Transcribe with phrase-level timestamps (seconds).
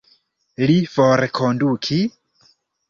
[0.71, 2.19] Li forkondukis?